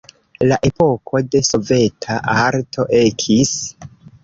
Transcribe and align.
La 0.45 0.55
epoko 0.69 1.21
de 1.35 1.41
soveta 1.51 2.17
arto 2.47 2.89
ekis. 3.05 3.57